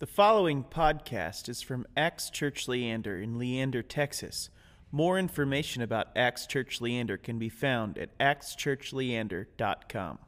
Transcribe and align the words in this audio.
The 0.00 0.06
following 0.08 0.64
podcast 0.64 1.48
is 1.48 1.62
from 1.62 1.86
Acts 1.96 2.28
Church 2.28 2.66
Leander 2.66 3.16
in 3.16 3.38
Leander, 3.38 3.80
Texas. 3.80 4.50
More 4.90 5.16
information 5.16 5.82
about 5.82 6.08
Acts 6.16 6.48
Church 6.48 6.80
Leander 6.80 7.16
can 7.16 7.38
be 7.38 7.48
found 7.48 7.96
at 7.96 8.18
actschurchleander.com. 8.18 10.18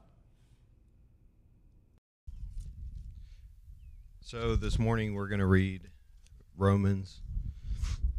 So 4.20 4.54
this 4.54 4.78
morning 4.78 5.14
we're 5.14 5.26
going 5.26 5.40
to 5.40 5.46
read 5.46 5.90
Romans 6.56 7.22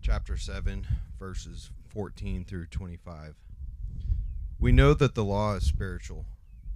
chapter 0.02 0.36
7, 0.36 0.86
verses 1.18 1.72
14 1.88 2.44
through 2.44 2.66
25. 2.66 3.36
We 4.60 4.74
know 4.74 4.94
that 4.94 5.16
the 5.16 5.24
law 5.24 5.56
is 5.56 5.64
spiritual, 5.64 6.26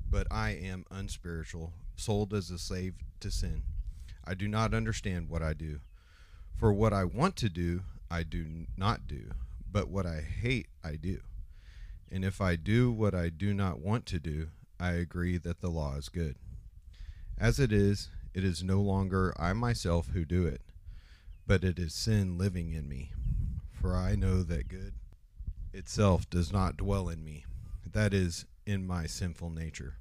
but 0.10 0.28
I 0.32 0.52
am 0.52 0.86
unspiritual, 0.90 1.74
sold 1.98 2.34
as 2.34 2.50
a 2.50 2.58
slave 2.58 2.94
to 3.20 3.30
sin. 3.30 3.64
I 4.26 4.34
do 4.34 4.48
not 4.48 4.74
understand 4.74 5.30
what 5.30 5.42
I 5.42 5.54
do. 5.54 5.80
For 6.58 6.72
what 6.72 6.94
I 6.94 7.04
want 7.05 7.36
to 7.38 7.50
do, 7.50 7.82
I 8.09 8.23
do 8.23 8.68
not 8.78 9.08
do, 9.08 9.32
but 9.72 9.90
what 9.90 10.05
I 10.05 10.22
hate, 10.22 10.68
I 10.84 10.95
do. 10.95 11.22
And 12.12 12.26
if 12.26 12.42
I 12.42 12.55
do 12.55 12.92
what 12.92 13.16
I 13.16 13.30
do 13.30 13.54
not 13.54 13.80
want 13.80 14.05
to 14.08 14.20
do, 14.20 14.50
I 14.80 14.92
agree 14.92 15.38
that 15.38 15.62
the 15.62 15.70
law 15.70 15.95
is 15.95 16.09
good. 16.09 16.36
As 17.38 17.59
it 17.59 17.72
is, 17.72 18.09
it 18.34 18.44
is 18.44 18.64
no 18.64 18.81
longer 18.81 19.34
I 19.38 19.54
myself 19.54 20.09
who 20.09 20.26
do 20.26 20.45
it, 20.45 20.62
but 21.48 21.64
it 21.64 21.80
is 21.80 21.94
sin 21.94 22.38
living 22.38 22.73
in 22.73 22.88
me. 22.88 23.12
For 23.72 23.95
I 23.95 24.16
know 24.16 24.44
that 24.44 24.67
good 24.67 24.94
itself 25.73 26.30
does 26.30 26.52
not 26.52 26.78
dwell 26.78 27.09
in 27.09 27.23
me, 27.23 27.45
that 27.86 28.14
is, 28.14 28.45
in 28.66 28.86
my 28.86 29.08
sinful 29.08 29.50
nature. 29.50 29.95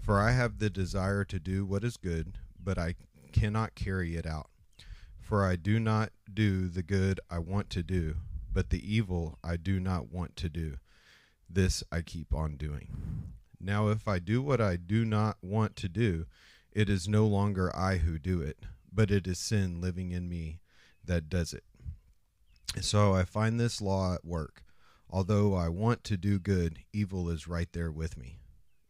For 0.00 0.18
I 0.18 0.32
have 0.32 0.58
the 0.58 0.70
desire 0.70 1.24
to 1.24 1.38
do 1.38 1.64
what 1.64 1.84
is 1.84 1.96
good, 1.96 2.38
but 2.62 2.78
I 2.78 2.94
cannot 3.34 3.74
carry 3.74 4.14
it 4.14 4.26
out. 4.26 4.48
For 5.20 5.44
I 5.44 5.56
do 5.56 5.80
not 5.80 6.10
do 6.32 6.68
the 6.68 6.82
good 6.82 7.20
I 7.28 7.40
want 7.40 7.68
to 7.70 7.82
do, 7.82 8.16
but 8.52 8.70
the 8.70 8.94
evil 8.94 9.38
I 9.42 9.56
do 9.56 9.80
not 9.80 10.12
want 10.12 10.36
to 10.36 10.48
do. 10.48 10.76
This 11.50 11.82
I 11.90 12.02
keep 12.02 12.32
on 12.32 12.56
doing. 12.56 12.88
Now, 13.60 13.88
if 13.88 14.06
I 14.06 14.20
do 14.20 14.40
what 14.40 14.60
I 14.60 14.76
do 14.76 15.04
not 15.04 15.38
want 15.42 15.74
to 15.76 15.88
do, 15.88 16.26
it 16.72 16.88
is 16.88 17.08
no 17.08 17.26
longer 17.26 17.74
I 17.74 17.96
who 17.96 18.18
do 18.18 18.40
it, 18.40 18.66
but 18.92 19.10
it 19.10 19.26
is 19.26 19.38
sin 19.38 19.80
living 19.80 20.12
in 20.12 20.28
me 20.28 20.60
that 21.04 21.28
does 21.28 21.52
it. 21.52 21.64
So 22.80 23.14
I 23.14 23.24
find 23.24 23.58
this 23.58 23.80
law 23.80 24.14
at 24.14 24.24
work. 24.24 24.62
Although 25.10 25.54
I 25.54 25.68
want 25.68 26.04
to 26.04 26.16
do 26.16 26.38
good, 26.38 26.80
evil 26.92 27.28
is 27.28 27.48
right 27.48 27.68
there 27.72 27.90
with 27.90 28.16
me. 28.16 28.38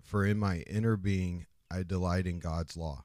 For 0.02 0.24
in 0.24 0.38
my 0.38 0.58
inner 0.60 0.96
being 0.96 1.46
I 1.70 1.82
delight 1.82 2.26
in 2.26 2.40
God's 2.40 2.76
law. 2.76 3.04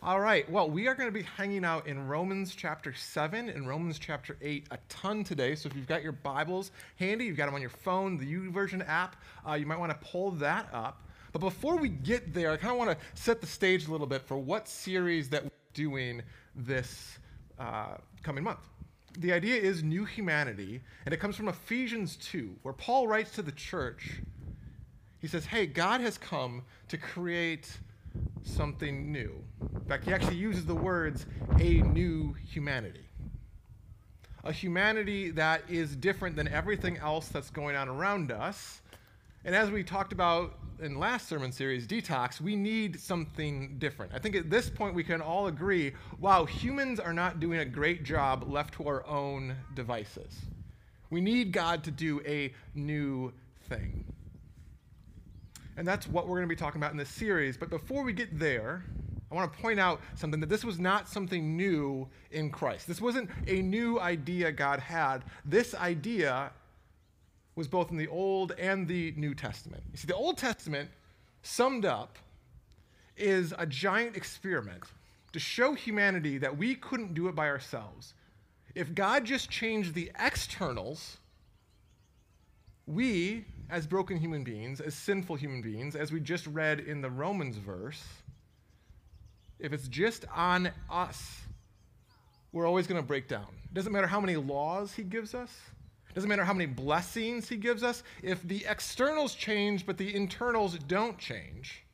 All 0.00 0.20
right. 0.20 0.48
Well, 0.48 0.70
we 0.70 0.86
are 0.86 0.94
going 0.94 1.08
to 1.08 1.12
be 1.12 1.24
hanging 1.24 1.64
out 1.64 1.88
in 1.88 2.06
Romans 2.06 2.54
chapter 2.54 2.94
7 2.94 3.48
and 3.48 3.66
Romans 3.66 3.98
chapter 3.98 4.36
8 4.40 4.68
a 4.70 4.78
ton 4.88 5.24
today. 5.24 5.56
So 5.56 5.68
if 5.68 5.74
you've 5.74 5.88
got 5.88 6.04
your 6.04 6.12
Bibles 6.12 6.70
handy, 7.00 7.24
you've 7.24 7.36
got 7.36 7.46
them 7.46 7.56
on 7.56 7.60
your 7.60 7.70
phone, 7.70 8.16
the 8.16 8.24
YouVersion 8.24 8.88
app, 8.88 9.16
uh, 9.46 9.54
you 9.54 9.66
might 9.66 9.78
want 9.78 9.90
to 9.90 9.98
pull 10.06 10.30
that 10.32 10.68
up. 10.72 11.02
But 11.32 11.40
before 11.40 11.76
we 11.76 11.88
get 11.88 12.32
there, 12.32 12.52
I 12.52 12.56
kind 12.56 12.70
of 12.70 12.78
want 12.78 12.90
to 12.92 13.20
set 13.20 13.40
the 13.40 13.46
stage 13.48 13.88
a 13.88 13.90
little 13.90 14.06
bit 14.06 14.22
for 14.22 14.38
what 14.38 14.68
series 14.68 15.28
that 15.30 15.42
we're 15.42 15.50
doing 15.74 16.22
this 16.54 17.18
uh, 17.58 17.96
coming 18.22 18.44
month. 18.44 18.60
The 19.18 19.32
idea 19.32 19.56
is 19.56 19.82
new 19.82 20.04
humanity, 20.04 20.80
and 21.06 21.12
it 21.12 21.16
comes 21.16 21.34
from 21.34 21.48
Ephesians 21.48 22.14
2, 22.18 22.54
where 22.62 22.74
Paul 22.74 23.08
writes 23.08 23.32
to 23.32 23.42
the 23.42 23.50
church. 23.50 24.20
He 25.18 25.26
says, 25.26 25.46
Hey, 25.46 25.66
God 25.66 26.00
has 26.02 26.16
come 26.18 26.62
to 26.86 26.96
create 26.96 27.68
something 28.42 29.12
new. 29.12 29.42
In 29.74 29.84
fact, 29.88 30.04
he 30.04 30.12
actually 30.12 30.36
uses 30.36 30.64
the 30.64 30.74
words 30.74 31.26
a 31.58 31.82
new 31.82 32.34
humanity. 32.46 33.06
A 34.44 34.52
humanity 34.52 35.30
that 35.30 35.62
is 35.68 35.96
different 35.96 36.36
than 36.36 36.48
everything 36.48 36.96
else 36.98 37.28
that's 37.28 37.50
going 37.50 37.76
on 37.76 37.88
around 37.88 38.32
us. 38.32 38.80
And 39.44 39.54
as 39.54 39.70
we 39.70 39.82
talked 39.82 40.12
about 40.12 40.54
in 40.80 40.98
last 40.98 41.28
sermon 41.28 41.52
series, 41.52 41.86
Detox, 41.86 42.40
we 42.40 42.54
need 42.54 43.00
something 43.00 43.76
different. 43.78 44.12
I 44.14 44.18
think 44.18 44.36
at 44.36 44.50
this 44.50 44.70
point 44.70 44.94
we 44.94 45.04
can 45.04 45.20
all 45.20 45.46
agree 45.48 45.92
wow, 46.20 46.44
humans 46.44 47.00
are 47.00 47.12
not 47.12 47.40
doing 47.40 47.60
a 47.60 47.64
great 47.64 48.04
job 48.04 48.44
left 48.48 48.74
to 48.74 48.88
our 48.88 49.06
own 49.06 49.56
devices. 49.74 50.36
We 51.10 51.20
need 51.20 51.52
God 51.52 51.82
to 51.84 51.90
do 51.90 52.20
a 52.26 52.52
new 52.74 53.32
thing. 53.68 54.04
And 55.78 55.86
that's 55.86 56.08
what 56.08 56.26
we're 56.26 56.38
going 56.38 56.48
to 56.48 56.54
be 56.54 56.58
talking 56.58 56.80
about 56.80 56.90
in 56.90 56.96
this 56.96 57.08
series. 57.08 57.56
But 57.56 57.70
before 57.70 58.02
we 58.02 58.12
get 58.12 58.36
there, 58.36 58.82
I 59.30 59.34
want 59.36 59.52
to 59.52 59.58
point 59.60 59.78
out 59.78 60.00
something 60.16 60.40
that 60.40 60.48
this 60.48 60.64
was 60.64 60.80
not 60.80 61.08
something 61.08 61.56
new 61.56 62.08
in 62.32 62.50
Christ. 62.50 62.88
This 62.88 63.00
wasn't 63.00 63.30
a 63.46 63.62
new 63.62 64.00
idea 64.00 64.50
God 64.50 64.80
had. 64.80 65.22
This 65.44 65.76
idea 65.76 66.50
was 67.54 67.68
both 67.68 67.92
in 67.92 67.96
the 67.96 68.08
Old 68.08 68.52
and 68.58 68.88
the 68.88 69.14
New 69.16 69.36
Testament. 69.36 69.84
You 69.92 69.98
see, 69.98 70.08
the 70.08 70.16
Old 70.16 70.36
Testament, 70.36 70.90
summed 71.42 71.84
up, 71.84 72.18
is 73.16 73.54
a 73.56 73.66
giant 73.66 74.16
experiment 74.16 74.82
to 75.32 75.38
show 75.38 75.74
humanity 75.74 76.38
that 76.38 76.58
we 76.58 76.74
couldn't 76.74 77.14
do 77.14 77.28
it 77.28 77.36
by 77.36 77.46
ourselves. 77.48 78.14
If 78.74 78.96
God 78.96 79.24
just 79.24 79.48
changed 79.48 79.94
the 79.94 80.10
externals, 80.18 81.18
we, 82.84 83.44
as 83.70 83.86
broken 83.86 84.16
human 84.16 84.44
beings, 84.44 84.80
as 84.80 84.94
sinful 84.94 85.36
human 85.36 85.60
beings, 85.60 85.94
as 85.94 86.10
we 86.10 86.20
just 86.20 86.46
read 86.46 86.80
in 86.80 87.00
the 87.00 87.10
Romans 87.10 87.56
verse, 87.56 88.02
if 89.58 89.72
it's 89.72 89.88
just 89.88 90.24
on 90.34 90.70
us, 90.90 91.40
we're 92.52 92.66
always 92.66 92.86
going 92.86 93.00
to 93.00 93.06
break 93.06 93.28
down. 93.28 93.48
It 93.64 93.74
doesn't 93.74 93.92
matter 93.92 94.06
how 94.06 94.20
many 94.20 94.36
laws 94.36 94.94
he 94.94 95.02
gives 95.02 95.34
us, 95.34 95.50
it 96.08 96.14
doesn't 96.14 96.28
matter 96.28 96.44
how 96.44 96.54
many 96.54 96.66
blessings 96.66 97.48
he 97.48 97.56
gives 97.56 97.82
us. 97.82 98.02
If 98.22 98.42
the 98.42 98.64
externals 98.66 99.34
change 99.34 99.84
but 99.84 99.98
the 99.98 100.14
internals 100.14 100.78
don't 100.78 101.18
change, 101.18 101.84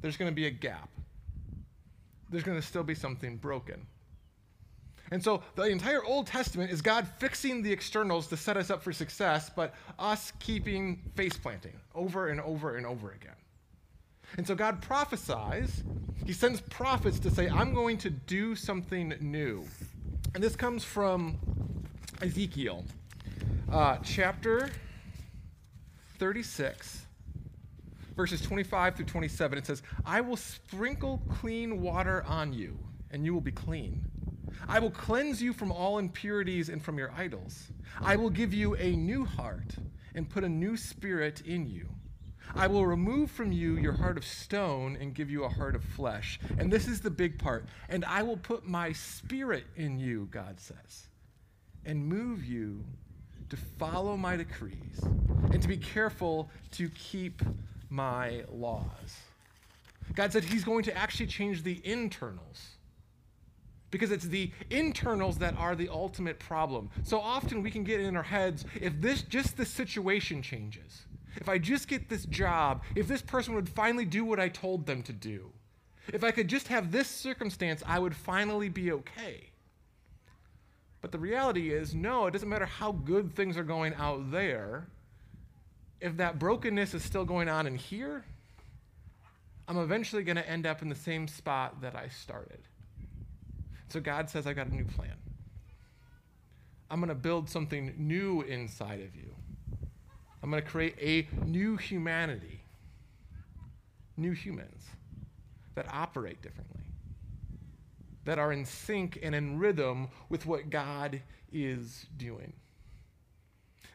there's 0.00 0.16
going 0.16 0.30
to 0.30 0.34
be 0.34 0.46
a 0.46 0.50
gap. 0.50 0.88
There's 2.30 2.44
going 2.44 2.60
to 2.60 2.66
still 2.66 2.82
be 2.82 2.94
something 2.94 3.36
broken. 3.36 3.86
And 5.10 5.22
so 5.22 5.42
the 5.54 5.64
entire 5.64 6.04
Old 6.04 6.26
Testament 6.26 6.70
is 6.70 6.82
God 6.82 7.06
fixing 7.18 7.62
the 7.62 7.72
externals 7.72 8.26
to 8.28 8.36
set 8.36 8.56
us 8.56 8.70
up 8.70 8.82
for 8.82 8.92
success, 8.92 9.50
but 9.54 9.74
us 9.98 10.32
keeping 10.38 11.00
face 11.14 11.36
planting 11.36 11.78
over 11.94 12.28
and 12.28 12.40
over 12.40 12.76
and 12.76 12.86
over 12.86 13.12
again. 13.12 13.32
And 14.36 14.46
so 14.46 14.54
God 14.54 14.82
prophesies, 14.82 15.82
He 16.26 16.32
sends 16.32 16.60
prophets 16.60 17.18
to 17.20 17.30
say, 17.30 17.48
I'm 17.48 17.72
going 17.72 17.96
to 17.98 18.10
do 18.10 18.54
something 18.54 19.14
new. 19.20 19.64
And 20.34 20.44
this 20.44 20.54
comes 20.54 20.84
from 20.84 21.38
Ezekiel, 22.20 22.84
uh, 23.72 23.96
chapter 24.02 24.68
36, 26.18 27.06
verses 28.14 28.42
25 28.42 28.96
through 28.96 29.06
27. 29.06 29.56
It 29.56 29.66
says, 29.66 29.82
I 30.04 30.20
will 30.20 30.36
sprinkle 30.36 31.22
clean 31.40 31.80
water 31.80 32.24
on 32.26 32.52
you, 32.52 32.78
and 33.10 33.24
you 33.24 33.32
will 33.32 33.40
be 33.40 33.52
clean. 33.52 34.04
I 34.66 34.78
will 34.78 34.90
cleanse 34.90 35.42
you 35.42 35.52
from 35.52 35.70
all 35.70 35.98
impurities 35.98 36.68
and 36.68 36.82
from 36.82 36.98
your 36.98 37.12
idols. 37.12 37.68
I 38.00 38.16
will 38.16 38.30
give 38.30 38.52
you 38.52 38.74
a 38.76 38.96
new 38.96 39.24
heart 39.24 39.76
and 40.14 40.28
put 40.28 40.44
a 40.44 40.48
new 40.48 40.76
spirit 40.76 41.42
in 41.42 41.66
you. 41.66 41.88
I 42.54 42.66
will 42.66 42.86
remove 42.86 43.30
from 43.30 43.52
you 43.52 43.76
your 43.76 43.92
heart 43.92 44.16
of 44.16 44.24
stone 44.24 44.96
and 45.00 45.14
give 45.14 45.30
you 45.30 45.44
a 45.44 45.48
heart 45.48 45.74
of 45.76 45.84
flesh. 45.84 46.40
And 46.58 46.72
this 46.72 46.88
is 46.88 47.00
the 47.00 47.10
big 47.10 47.38
part. 47.38 47.66
And 47.88 48.04
I 48.04 48.22
will 48.22 48.38
put 48.38 48.66
my 48.66 48.92
spirit 48.92 49.64
in 49.76 49.98
you, 49.98 50.28
God 50.30 50.58
says, 50.58 51.08
and 51.84 52.06
move 52.06 52.44
you 52.44 52.84
to 53.50 53.56
follow 53.78 54.16
my 54.16 54.36
decrees 54.36 55.00
and 55.52 55.60
to 55.60 55.68
be 55.68 55.76
careful 55.76 56.50
to 56.72 56.88
keep 56.90 57.42
my 57.90 58.44
laws. 58.50 59.20
God 60.14 60.32
said 60.32 60.44
he's 60.44 60.64
going 60.64 60.84
to 60.84 60.96
actually 60.96 61.26
change 61.26 61.62
the 61.62 61.80
internals 61.84 62.77
because 63.90 64.10
it's 64.10 64.26
the 64.26 64.50
internals 64.70 65.38
that 65.38 65.56
are 65.56 65.74
the 65.74 65.88
ultimate 65.88 66.38
problem. 66.38 66.90
So 67.02 67.20
often 67.20 67.62
we 67.62 67.70
can 67.70 67.84
get 67.84 68.00
in 68.00 68.16
our 68.16 68.22
heads 68.22 68.64
if 68.80 69.00
this 69.00 69.22
just 69.22 69.56
the 69.56 69.64
situation 69.64 70.42
changes. 70.42 71.06
If 71.36 71.48
I 71.48 71.58
just 71.58 71.88
get 71.88 72.08
this 72.08 72.26
job, 72.26 72.82
if 72.94 73.06
this 73.06 73.22
person 73.22 73.54
would 73.54 73.68
finally 73.68 74.04
do 74.04 74.24
what 74.24 74.40
I 74.40 74.48
told 74.48 74.86
them 74.86 75.02
to 75.04 75.12
do. 75.12 75.52
If 76.12 76.24
I 76.24 76.30
could 76.30 76.48
just 76.48 76.68
have 76.68 76.90
this 76.90 77.06
circumstance, 77.06 77.82
I 77.86 77.98
would 77.98 78.16
finally 78.16 78.68
be 78.68 78.92
okay. 78.92 79.50
But 81.00 81.12
the 81.12 81.18
reality 81.18 81.70
is, 81.70 81.94
no, 81.94 82.26
it 82.26 82.32
doesn't 82.32 82.48
matter 82.48 82.66
how 82.66 82.92
good 82.92 83.34
things 83.34 83.56
are 83.56 83.64
going 83.64 83.94
out 83.94 84.30
there. 84.32 84.88
If 86.00 86.16
that 86.16 86.38
brokenness 86.38 86.94
is 86.94 87.04
still 87.04 87.24
going 87.24 87.48
on 87.48 87.66
in 87.66 87.76
here, 87.76 88.24
I'm 89.68 89.78
eventually 89.78 90.22
going 90.24 90.36
to 90.36 90.48
end 90.48 90.66
up 90.66 90.82
in 90.82 90.88
the 90.88 90.94
same 90.94 91.28
spot 91.28 91.82
that 91.82 91.94
I 91.94 92.08
started. 92.08 92.60
So 93.88 94.00
God 94.00 94.28
says, 94.28 94.46
I 94.46 94.52
got 94.52 94.66
a 94.66 94.74
new 94.74 94.84
plan. 94.84 95.14
I'm 96.90 97.00
going 97.00 97.08
to 97.08 97.14
build 97.14 97.48
something 97.48 97.94
new 97.96 98.42
inside 98.42 99.00
of 99.00 99.14
you. 99.14 99.34
I'm 100.42 100.50
going 100.50 100.62
to 100.62 100.68
create 100.68 100.96
a 101.00 101.26
new 101.44 101.76
humanity, 101.76 102.60
new 104.16 104.32
humans 104.32 104.84
that 105.74 105.86
operate 105.92 106.40
differently, 106.42 106.82
that 108.24 108.38
are 108.38 108.52
in 108.52 108.64
sync 108.64 109.18
and 109.22 109.34
in 109.34 109.58
rhythm 109.58 110.08
with 110.28 110.46
what 110.46 110.70
God 110.70 111.20
is 111.52 112.06
doing. 112.16 112.52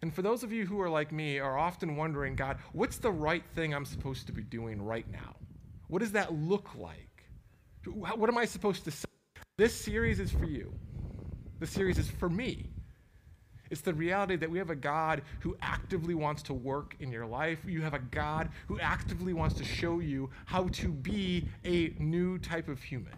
And 0.02 0.14
for 0.14 0.22
those 0.22 0.44
of 0.44 0.52
you 0.52 0.66
who 0.66 0.82
are 0.82 0.90
like 0.90 1.12
me, 1.12 1.40
are 1.40 1.58
often 1.58 1.96
wondering, 1.96 2.36
God, 2.36 2.58
what's 2.74 2.98
the 2.98 3.12
right 3.12 3.44
thing 3.56 3.74
I'm 3.74 3.86
supposed 3.86 4.28
to 4.28 4.34
be 4.34 4.44
doing 4.44 4.82
right 4.82 5.10
now? 5.10 5.36
What 5.88 6.00
does 6.00 6.12
that 6.12 6.34
look 6.34 6.76
like? 6.76 7.26
What 7.86 8.30
am 8.30 8.38
I 8.38 8.46
supposed 8.46 8.84
to 8.86 8.92
say? 8.92 9.06
This 9.56 9.76
series 9.76 10.20
is 10.20 10.32
for 10.32 10.46
you. 10.46 10.74
This 11.60 11.70
series 11.70 12.00
is 12.00 12.10
for 12.10 12.28
me. 12.28 12.66
It's 13.70 13.82
the 13.82 13.94
reality 13.94 14.36
that 14.36 14.50
we 14.50 14.58
have 14.58 14.72
a 14.72 14.76
God 14.76 15.22
who 15.42 15.56
actively 15.62 16.16
wants 16.16 16.42
to 16.44 16.56
work 16.56 16.96
in 17.00 17.12
your 17.12 17.28
life. 17.28 17.60
You 17.64 17.82
have 17.82 17.94
a 17.94 18.00
God 18.00 18.50
who 18.68 18.80
actively 18.80 19.32
wants 19.32 19.56
to 19.56 19.64
show 19.64 20.00
you 20.00 20.32
how 20.46 20.70
to 20.70 20.88
be 20.90 21.48
a 21.64 21.94
new 22.00 22.40
type 22.40 22.68
of 22.68 22.82
human. 22.82 23.14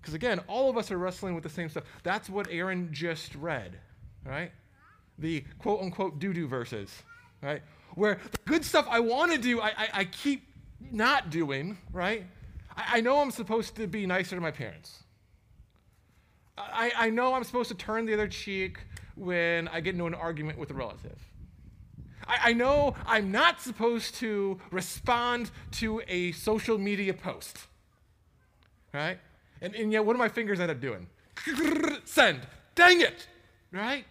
Because 0.00 0.14
again, 0.14 0.40
all 0.48 0.68
of 0.68 0.76
us 0.76 0.90
are 0.90 0.98
wrestling 0.98 1.34
with 1.34 1.44
the 1.44 1.50
same 1.50 1.68
stuff. 1.68 1.84
That's 2.02 2.28
what 2.28 2.48
Aaron 2.50 2.88
just 2.90 3.36
read, 3.36 3.78
right? 4.24 4.50
The 5.18 5.44
quote 5.60 5.80
unquote 5.80 6.18
doo 6.18 6.32
doo 6.32 6.48
verses, 6.48 6.90
right? 7.40 7.62
Where 7.94 8.18
the 8.32 8.38
good 8.46 8.64
stuff 8.64 8.86
I 8.90 8.98
want 8.98 9.30
to 9.30 9.38
do, 9.38 9.60
I, 9.60 9.68
I, 9.68 9.88
I, 9.92 10.04
keep 10.06 10.42
not 10.90 11.30
doing, 11.30 11.76
right? 11.92 12.24
I, 12.88 13.00
know 13.00 13.20
I'm 13.20 13.30
supposed 13.30 13.76
to 13.76 13.86
be 13.86 14.06
nicer 14.06 14.36
to 14.36 14.40
my 14.40 14.50
parents. 14.50 15.02
I, 16.56 16.92
I 16.96 17.10
know 17.10 17.34
I'm 17.34 17.44
supposed 17.44 17.68
to 17.70 17.74
turn 17.74 18.06
the 18.06 18.14
other 18.14 18.28
cheek 18.28 18.78
when 19.16 19.68
I 19.68 19.80
get 19.80 19.94
into 19.94 20.06
an 20.06 20.14
argument 20.14 20.58
with 20.58 20.70
a 20.70 20.74
relative. 20.74 21.18
I, 22.26 22.50
I 22.50 22.52
know 22.52 22.94
I'm 23.06 23.32
not 23.32 23.60
supposed 23.60 24.14
to 24.16 24.58
respond 24.70 25.50
to 25.72 26.02
a 26.06 26.32
social 26.32 26.78
media 26.78 27.14
post. 27.14 27.58
Right? 28.92 29.18
And, 29.60 29.74
and 29.74 29.92
yet, 29.92 30.04
what 30.04 30.14
do 30.14 30.18
my 30.18 30.28
fingers 30.28 30.60
end 30.60 30.70
up 30.70 30.80
doing? 30.80 31.06
Send. 32.04 32.46
Dang 32.74 33.00
it! 33.00 33.26
Right? 33.72 34.04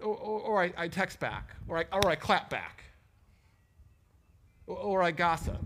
Or, 0.00 0.16
or, 0.16 0.40
or 0.40 0.62
I, 0.62 0.72
I, 0.76 0.88
text 0.88 1.20
back, 1.20 1.54
or 1.68 1.78
I, 1.78 1.84
or 1.92 2.08
I 2.08 2.16
clap 2.16 2.50
back, 2.50 2.84
or, 4.66 4.76
or 4.76 5.02
I 5.02 5.10
gossip. 5.10 5.58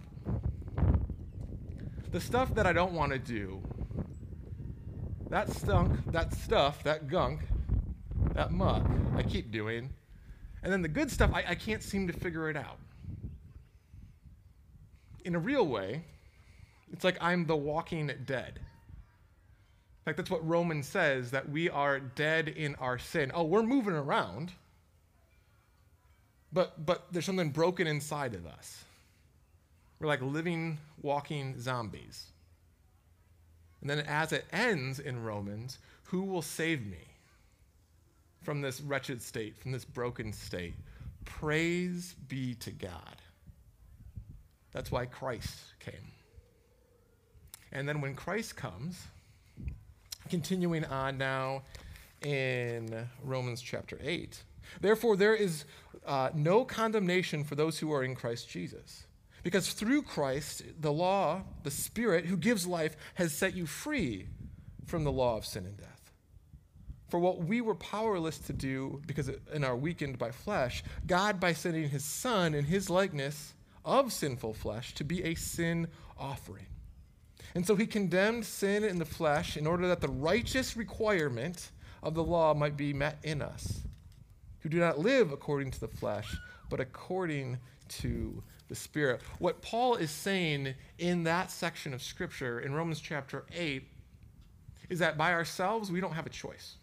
The 2.11 2.21
stuff 2.21 2.55
that 2.55 2.67
I 2.67 2.73
don't 2.73 2.93
want 2.93 3.13
to 3.13 3.19
do 3.19 3.61
that 5.29 5.51
stunk, 5.51 6.13
that 6.13 6.33
stuff, 6.33 6.83
that 6.85 7.09
gunk, 7.09 7.41
that 8.35 8.53
muck, 8.53 8.87
I 9.17 9.23
keep 9.23 9.51
doing. 9.51 9.91
And 10.63 10.73
then 10.73 10.83
the 10.83 10.89
good 10.89 11.11
stuff, 11.11 11.31
I, 11.35 11.45
I 11.49 11.55
can't 11.55 11.83
seem 11.83 12.07
to 12.07 12.13
figure 12.13 12.49
it 12.49 12.57
out. 12.57 12.79
In 15.25 15.35
a 15.35 15.39
real 15.39 15.67
way, 15.67 16.05
it's 16.93 17.05
like 17.05 17.19
I'm 17.21 17.47
the 17.47 17.57
walking 17.57 18.11
dead. 18.25 18.53
In 18.59 20.05
fact, 20.05 20.17
that's 20.17 20.31
what 20.31 20.47
Romans 20.47 20.87
says 20.87 21.33
that 21.33 21.49
we 21.49 21.69
are 21.69 21.99
dead 21.99 22.49
in 22.49 22.77
our 22.77 22.99
sin. 22.99 23.33
Oh, 23.35 23.43
we're 23.43 23.65
moving 23.65 23.95
around. 23.95 24.53
But 26.53 26.87
but 26.87 27.07
there's 27.11 27.27
something 27.27 27.51
broken 27.51 27.89
inside 27.89 28.35
of 28.35 28.47
us. 28.47 28.86
We're 29.99 30.09
like 30.09 30.23
living 30.23 30.79
walking 31.01 31.59
zombies. 31.59 32.27
And 33.81 33.91
then 33.91 34.01
as 34.01 34.33
it 34.33 34.45
ends 34.53 34.99
in 34.99 35.23
Romans, 35.23 35.79
who 36.05 36.23
will 36.23 36.43
save 36.43 36.87
me 36.87 37.05
from 38.43 38.61
this 38.61 38.81
wretched 38.81 39.23
state, 39.23 39.57
from 39.59 39.73
this 39.73 39.85
broken 39.85 40.33
state? 40.33 40.75
Praise 41.25 42.15
be 42.29 42.55
to 42.55 42.71
God. 42.71 43.17
That's 44.73 44.91
why 44.91 45.07
Christ 45.07 45.75
came. 45.81 46.13
And 47.73 47.89
then 47.89 48.01
when 48.01 48.15
Christ 48.15 48.57
comes, 48.57 49.03
continuing 50.29 50.85
on 50.85 51.19
now 51.19 51.63
in 52.23 53.09
Romans 53.23 53.61
chapter 53.61 53.99
8, 54.03 54.43
therefore 54.81 55.17
there 55.17 55.35
is 55.35 55.65
uh, 56.07 56.31
no 56.35 56.65
condemnation 56.65 57.43
for 57.43 57.55
those 57.55 57.79
who 57.79 57.93
are 57.93 58.05
in 58.05 58.15
Christ 58.15 58.49
Jesus. 58.49 59.07
Because 59.47 59.73
through 59.73 60.03
Christ, 60.03 60.65
the 60.81 60.93
law, 60.93 61.43
the 61.63 61.71
Spirit 61.71 62.25
who 62.25 62.37
gives 62.37 62.67
life, 62.67 62.97
has 63.15 63.33
set 63.33 63.55
you 63.55 63.65
free 63.65 64.27
from 64.87 65.05
the 65.05 65.13
law 65.13 65.37
of 65.37 65.47
sin 65.47 65.67
and 65.67 65.77
death. 65.77 66.11
For 67.11 67.21
what 67.21 67.45
we 67.45 67.61
were 67.61 67.77
powerless 67.77 68.39
to 68.39 68.53
do 68.53 69.01
because 69.07 69.31
in 69.55 69.63
our 69.63 69.77
weakened 69.77 70.19
by 70.19 70.33
flesh, 70.33 70.83
God, 71.07 71.39
by 71.39 71.53
sending 71.53 71.89
his 71.89 72.05
Son 72.05 72.55
in 72.55 72.65
his 72.65 72.91
likeness 72.91 73.55
of 73.85 74.13
sinful 74.13 74.55
flesh, 74.55 74.95
to 74.95 75.05
be 75.05 75.23
a 75.23 75.37
sin 75.37 75.87
offering. 76.19 76.67
And 77.55 77.65
so 77.65 77.77
he 77.77 77.87
condemned 77.87 78.45
sin 78.47 78.83
in 78.83 78.99
the 78.99 79.05
flesh 79.05 79.57
in 79.57 79.65
order 79.65 79.87
that 79.87 80.01
the 80.01 80.09
righteous 80.09 80.77
requirement 80.77 81.71
of 82.03 82.15
the 82.15 82.25
law 82.25 82.53
might 82.53 82.77
be 82.77 82.93
met 82.93 83.21
in 83.23 83.41
us, 83.41 83.83
who 84.63 84.69
do 84.69 84.81
not 84.81 84.99
live 84.99 85.31
according 85.31 85.71
to 85.71 85.79
the 85.79 85.87
flesh, 85.87 86.37
but 86.69 86.81
according 86.81 87.61
to 87.89 88.43
the 88.69 88.75
Spirit. 88.75 89.21
What 89.39 89.63
Paul 89.63 89.97
is 89.97 90.11
saying 90.11 90.75
in 90.99 91.25
that 91.25 91.51
section 91.51 91.95
of 91.95 92.03
Scripture 92.03 92.61
in 92.61 92.75
Romans 92.75 93.01
chapter 93.01 93.45
8 93.55 93.85
is 94.89 94.99
that 94.99 95.17
by 95.17 95.33
ourselves, 95.33 95.91
we 95.91 96.01
don't 96.01 96.13
have 96.13 96.27
a 96.27 96.31
choice. 96.31 96.77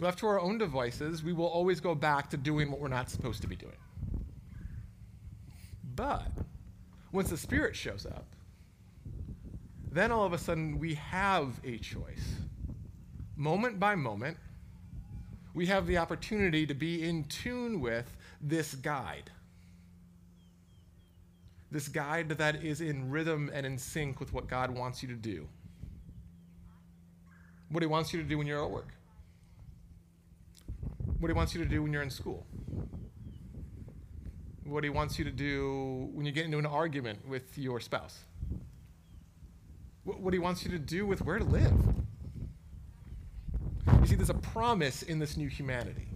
Left 0.00 0.18
to 0.20 0.26
our 0.26 0.40
own 0.40 0.58
devices, 0.58 1.22
we 1.22 1.32
will 1.32 1.46
always 1.46 1.80
go 1.80 1.94
back 1.94 2.30
to 2.30 2.36
doing 2.36 2.70
what 2.70 2.80
we're 2.80 2.88
not 2.88 3.10
supposed 3.10 3.42
to 3.42 3.48
be 3.48 3.56
doing. 3.56 3.76
But 5.96 6.30
once 7.10 7.30
the 7.30 7.36
Spirit 7.36 7.74
shows 7.74 8.06
up, 8.06 8.26
then 9.90 10.12
all 10.12 10.24
of 10.24 10.32
a 10.32 10.38
sudden 10.38 10.78
we 10.78 10.94
have 10.94 11.60
a 11.64 11.78
choice. 11.78 12.36
Moment 13.36 13.80
by 13.80 13.94
moment, 13.94 14.36
we 15.54 15.66
have 15.66 15.86
the 15.86 15.98
opportunity 15.98 16.66
to 16.66 16.74
be 16.74 17.02
in 17.08 17.24
tune 17.24 17.80
with 17.80 18.16
this 18.40 18.74
guide 18.76 19.30
this 21.70 21.88
guide 21.88 22.30
that 22.30 22.64
is 22.64 22.80
in 22.80 23.10
rhythm 23.10 23.50
and 23.52 23.66
in 23.66 23.76
sync 23.76 24.20
with 24.20 24.32
what 24.32 24.48
God 24.48 24.70
wants 24.70 25.02
you 25.02 25.08
to 25.08 25.14
do. 25.14 25.46
What 27.70 27.82
He 27.82 27.86
wants 27.86 28.12
you 28.12 28.22
to 28.22 28.28
do 28.28 28.38
when 28.38 28.46
you're 28.46 28.64
at 28.64 28.70
work. 28.70 28.94
What 31.20 31.28
He 31.28 31.34
wants 31.34 31.54
you 31.54 31.62
to 31.62 31.68
do 31.68 31.82
when 31.82 31.92
you're 31.92 32.02
in 32.02 32.10
school. 32.10 32.46
What 34.64 34.82
He 34.82 34.90
wants 34.90 35.18
you 35.18 35.24
to 35.24 35.30
do 35.30 36.08
when 36.12 36.24
you 36.24 36.32
get 36.32 36.46
into 36.46 36.58
an 36.58 36.66
argument 36.66 37.26
with 37.28 37.58
your 37.58 37.80
spouse. 37.80 38.20
What 40.04 40.32
He 40.32 40.38
wants 40.38 40.64
you 40.64 40.70
to 40.70 40.78
do 40.78 41.06
with 41.06 41.22
where 41.22 41.38
to 41.38 41.44
live. 41.44 41.74
You 44.00 44.06
see, 44.06 44.14
there's 44.14 44.30
a 44.30 44.34
promise 44.34 45.02
in 45.02 45.18
this 45.18 45.36
new 45.36 45.48
humanity 45.48 46.08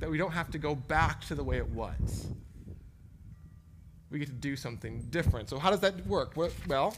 that 0.00 0.10
we 0.10 0.16
don't 0.16 0.32
have 0.32 0.50
to 0.52 0.58
go 0.58 0.74
back 0.74 1.20
to 1.22 1.34
the 1.34 1.44
way 1.44 1.58
it 1.58 1.68
was 1.68 2.28
we 4.10 4.18
get 4.18 4.28
to 4.28 4.34
do 4.34 4.56
something 4.56 5.06
different. 5.10 5.48
So, 5.48 5.58
how 5.58 5.70
does 5.70 5.80
that 5.80 6.06
work? 6.06 6.34
Well, 6.36 6.94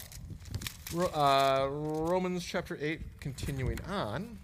uh, 1.14 1.68
Romans 1.70 2.44
chapter 2.44 2.78
8, 2.80 3.00
continuing 3.20 3.78
on. 3.88 4.38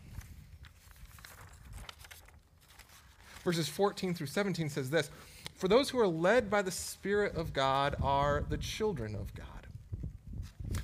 Verses 3.42 3.68
14 3.68 4.14
through 4.14 4.26
17 4.26 4.70
says 4.70 4.88
this 4.88 5.10
For 5.54 5.68
those 5.68 5.90
who 5.90 5.98
are 5.98 6.06
led 6.06 6.50
by 6.50 6.62
the 6.62 6.70
Spirit 6.70 7.34
of 7.36 7.52
God 7.52 7.96
are 8.02 8.44
the 8.48 8.56
children 8.56 9.14
of 9.14 9.34
God. 9.34 9.46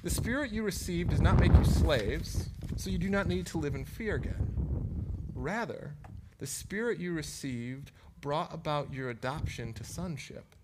The 0.03 0.11
Spirit 0.11 0.53
you 0.53 0.63
received 0.63 1.11
does 1.11 1.21
not 1.21 1.41
make 1.41 1.53
you 1.53 1.65
slaves, 1.65 2.49
so 2.77 2.91
you 2.91 2.99
do 2.99 3.11
not 3.11 3.27
need 3.27 3.47
to 3.47 3.59
live 3.59 3.75
in 3.75 3.85
fear 3.85 4.15
again. 4.15 5.07
Rather, 5.35 5.95
the 6.39 6.47
Spirit 6.47 6.99
you 6.99 7.13
received 7.13 7.91
brought 8.21 8.53
about 8.53 8.93
your 8.93 9.09
adoption 9.09 9.73
to 9.73 9.85
sonship 9.85 10.55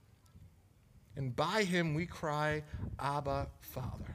and 1.17 1.35
by 1.35 1.65
him 1.65 1.95
we 1.95 2.07
cry, 2.07 2.63
Abba, 2.99 3.49
Father. 3.61 4.15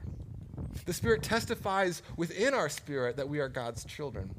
The 0.86 0.94
Spirit 0.94 1.24
testifies 1.24 2.02
within 2.18 2.54
our 2.54 2.70
spirit 2.70 3.18
that 3.18 3.28
we 3.28 3.40
are 3.40 3.50
God's 3.50 3.84
children. 3.86 4.30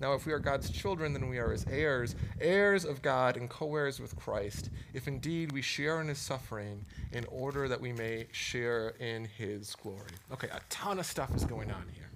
Now, 0.00 0.14
if 0.14 0.24
we 0.24 0.32
are 0.32 0.38
God's 0.38 0.70
children, 0.70 1.12
then 1.12 1.28
we 1.28 1.38
are 1.38 1.50
his 1.50 1.66
heirs, 1.70 2.14
heirs 2.40 2.86
of 2.86 3.02
God 3.02 3.36
and 3.36 3.50
co 3.50 3.76
heirs 3.76 4.00
with 4.00 4.16
Christ, 4.16 4.70
if 4.94 5.06
indeed 5.06 5.52
we 5.52 5.60
share 5.60 6.00
in 6.00 6.08
his 6.08 6.18
suffering, 6.18 6.86
in 7.12 7.26
order 7.26 7.68
that 7.68 7.80
we 7.80 7.92
may 7.92 8.26
share 8.32 8.90
in 8.98 9.26
his 9.26 9.74
glory. 9.76 10.12
Okay, 10.32 10.48
a 10.48 10.60
ton 10.70 10.98
of 10.98 11.04
stuff 11.04 11.34
is 11.34 11.44
going 11.44 11.70
on 11.70 11.84
here. 11.94 12.10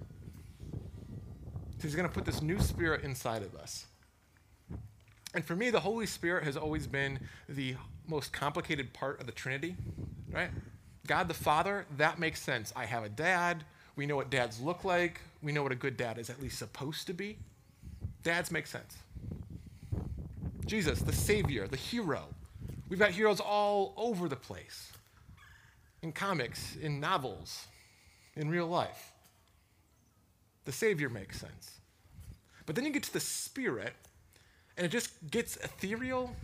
So 1.77 1.83
He's 1.83 1.95
going 1.95 2.07
to 2.07 2.13
put 2.13 2.25
this 2.25 2.41
new 2.41 2.59
spirit 2.59 3.03
inside 3.03 3.43
of 3.43 3.55
us. 3.55 3.85
And 5.33 5.43
for 5.43 5.55
me, 5.55 5.69
the 5.69 5.81
Holy 5.81 6.05
Spirit 6.05 6.45
has 6.45 6.55
always 6.55 6.87
been 6.87 7.19
the 7.49 7.75
most 8.07 8.33
complicated 8.33 8.93
part 8.93 9.19
of 9.19 9.25
the 9.25 9.31
Trinity, 9.31 9.75
right? 10.31 10.49
God 11.07 11.27
the 11.27 11.33
Father, 11.33 11.85
that 11.97 12.19
makes 12.19 12.41
sense. 12.41 12.73
I 12.75 12.85
have 12.85 13.03
a 13.03 13.09
dad. 13.09 13.63
We 13.95 14.05
know 14.05 14.15
what 14.15 14.29
dads 14.29 14.59
look 14.59 14.83
like. 14.83 15.21
We 15.41 15.51
know 15.51 15.63
what 15.63 15.71
a 15.71 15.75
good 15.75 15.97
dad 15.97 16.17
is 16.17 16.29
at 16.29 16.41
least 16.41 16.57
supposed 16.57 17.07
to 17.07 17.13
be. 17.13 17.37
Dads 18.23 18.51
make 18.51 18.67
sense. 18.67 18.97
Jesus, 20.65 20.99
the 21.01 21.13
Savior, 21.13 21.67
the 21.67 21.77
hero. 21.77 22.23
We've 22.89 22.99
got 22.99 23.11
heroes 23.11 23.39
all 23.39 23.93
over 23.97 24.27
the 24.27 24.35
place 24.35 24.91
in 26.01 26.11
comics, 26.11 26.75
in 26.75 26.99
novels, 26.99 27.67
in 28.35 28.49
real 28.49 28.67
life. 28.67 29.11
The 30.65 30.71
Savior 30.71 31.09
makes 31.09 31.39
sense. 31.39 31.79
But 32.65 32.75
then 32.75 32.85
you 32.85 32.91
get 32.91 33.03
to 33.03 33.13
the 33.13 33.19
Spirit, 33.19 33.93
and 34.75 34.85
it 34.85 34.89
just 34.89 35.11
gets 35.29 35.55
ethereal 35.57 36.35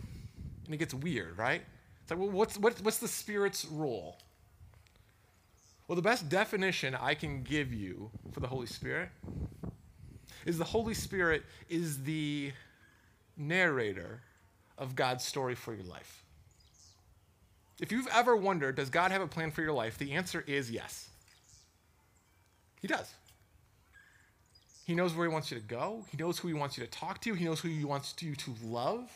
and 0.64 0.74
it 0.74 0.78
gets 0.78 0.94
weird, 0.94 1.38
right? 1.38 1.62
It's 2.02 2.10
like, 2.10 2.20
well, 2.20 2.30
what's, 2.30 2.58
what, 2.58 2.80
what's 2.82 2.98
the 2.98 3.08
Spirit's 3.08 3.64
role? 3.64 4.18
Well, 5.86 5.96
the 5.96 6.02
best 6.02 6.28
definition 6.28 6.94
I 6.94 7.14
can 7.14 7.42
give 7.42 7.72
you 7.72 8.10
for 8.32 8.40
the 8.40 8.46
Holy 8.46 8.66
Spirit 8.66 9.10
is 10.46 10.58
the 10.58 10.64
Holy 10.64 10.94
Spirit 10.94 11.42
is 11.68 12.02
the 12.02 12.52
narrator 13.36 14.20
of 14.78 14.96
God's 14.96 15.24
story 15.24 15.54
for 15.54 15.74
your 15.74 15.84
life. 15.84 16.24
If 17.80 17.90
you've 17.90 18.08
ever 18.12 18.36
wondered, 18.36 18.76
does 18.76 18.90
God 18.90 19.10
have 19.10 19.22
a 19.22 19.26
plan 19.26 19.50
for 19.50 19.62
your 19.62 19.72
life? 19.72 19.98
The 19.98 20.12
answer 20.12 20.44
is 20.46 20.70
yes. 20.70 21.08
He 22.80 22.88
does. 22.88 23.12
He 24.84 24.94
knows 24.94 25.14
where 25.14 25.26
He 25.28 25.32
wants 25.32 25.50
you 25.50 25.58
to 25.58 25.64
go, 25.64 26.04
He 26.10 26.16
knows 26.16 26.38
who 26.38 26.48
He 26.48 26.54
wants 26.54 26.76
you 26.76 26.84
to 26.84 26.90
talk 26.90 27.20
to, 27.22 27.34
He 27.34 27.44
knows 27.44 27.60
who 27.60 27.68
He 27.68 27.84
wants 27.84 28.14
you 28.20 28.34
to 28.34 28.54
love. 28.64 29.10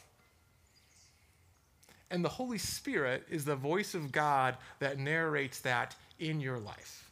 And 2.10 2.24
the 2.24 2.28
Holy 2.28 2.58
Spirit 2.58 3.24
is 3.28 3.44
the 3.44 3.56
voice 3.56 3.94
of 3.94 4.12
God 4.12 4.56
that 4.78 4.98
narrates 4.98 5.60
that 5.60 5.96
in 6.18 6.40
your 6.40 6.58
life. 6.58 7.10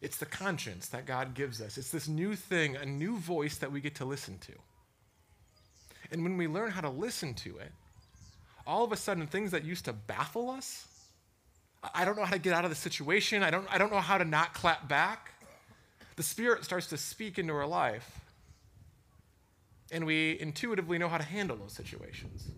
It's 0.00 0.16
the 0.16 0.26
conscience 0.26 0.88
that 0.88 1.04
God 1.04 1.34
gives 1.34 1.60
us. 1.60 1.76
It's 1.76 1.90
this 1.90 2.08
new 2.08 2.34
thing, 2.34 2.76
a 2.76 2.86
new 2.86 3.18
voice 3.18 3.58
that 3.58 3.70
we 3.70 3.80
get 3.80 3.96
to 3.96 4.06
listen 4.06 4.38
to. 4.38 4.52
And 6.10 6.22
when 6.22 6.36
we 6.36 6.48
learn 6.48 6.70
how 6.70 6.80
to 6.80 6.88
listen 6.88 7.34
to 7.34 7.58
it, 7.58 7.70
all 8.66 8.84
of 8.84 8.92
a 8.92 8.96
sudden 8.96 9.26
things 9.26 9.50
that 9.50 9.64
used 9.64 9.84
to 9.84 9.92
baffle 9.92 10.50
us, 10.50 10.86
I 11.94 12.04
don't 12.04 12.16
know 12.16 12.24
how 12.24 12.32
to 12.32 12.38
get 12.38 12.52
out 12.52 12.64
of 12.64 12.70
the 12.70 12.76
situation, 12.76 13.42
I 13.42 13.50
don't, 13.50 13.66
I 13.72 13.78
don't 13.78 13.92
know 13.92 14.00
how 14.00 14.18
to 14.18 14.24
not 14.24 14.54
clap 14.54 14.88
back, 14.88 15.32
the 16.16 16.22
Spirit 16.22 16.64
starts 16.64 16.86
to 16.88 16.98
speak 16.98 17.38
into 17.38 17.54
our 17.54 17.66
life, 17.66 18.20
and 19.90 20.04
we 20.04 20.38
intuitively 20.40 20.98
know 20.98 21.08
how 21.08 21.18
to 21.18 21.24
handle 21.24 21.56
those 21.56 21.72
situations. 21.72 22.48